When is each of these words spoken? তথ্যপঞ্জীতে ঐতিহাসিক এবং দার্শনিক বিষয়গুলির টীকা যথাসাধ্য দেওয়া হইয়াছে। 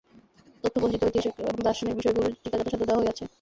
তথ্যপঞ্জীতে 0.63 1.05
ঐতিহাসিক 1.07 1.35
এবং 1.41 1.53
দার্শনিক 1.59 1.95
বিষয়গুলির 1.99 2.39
টীকা 2.43 2.57
যথাসাধ্য 2.57 2.85
দেওয়া 2.87 3.01
হইয়াছে। 3.01 3.23